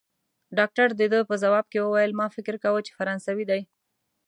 ډاکټر 0.57 0.87
د 0.99 1.01
ده 1.11 1.19
په 1.29 1.35
ځواب 1.43 1.65
کې 1.71 1.79
وویل: 1.81 2.11
ما 2.19 2.27
فکر 2.35 2.55
کاوه، 2.63 2.81
چي 2.87 2.91
فرانسوی 2.99 3.45
دی. 3.51 3.61